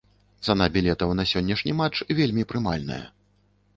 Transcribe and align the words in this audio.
Цана 0.47 0.67
білетаў 0.77 1.13
на 1.19 1.25
сённяшні 1.31 1.77
матч 1.81 2.01
вельмі 2.21 2.49
прымальная. 2.53 3.03